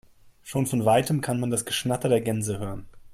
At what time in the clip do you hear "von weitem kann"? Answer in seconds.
0.65-1.39